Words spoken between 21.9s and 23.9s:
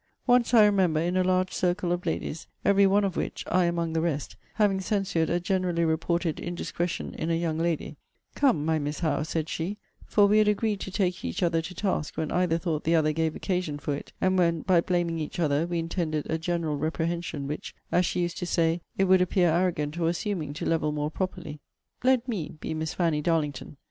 let me be Miss Fanny Darlington.